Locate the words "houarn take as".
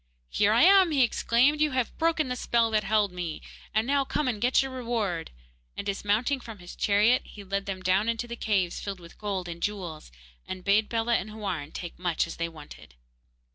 11.29-11.99